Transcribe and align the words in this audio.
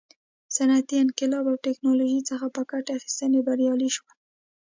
صنعتي 0.55 0.95
انقلاب 1.05 1.45
او 1.51 1.55
ټکنالوژۍ 1.65 2.21
څخه 2.29 2.45
په 2.55 2.61
ګټه 2.71 2.91
اخیستنه 2.97 3.39
بریالي 3.47 3.89
شول. 3.95 4.11